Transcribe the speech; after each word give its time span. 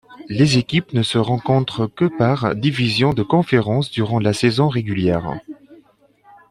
Les 0.29 0.57
équipes 0.57 0.93
ne 0.93 1.03
se 1.03 1.19
rencontrent 1.19 1.85
que 1.85 2.05
par 2.05 2.55
division 2.55 3.13
de 3.13 3.21
Conférence 3.21 3.91
durant 3.91 4.17
la 4.17 4.33
saison 4.33 4.67
régulière. 4.67 5.37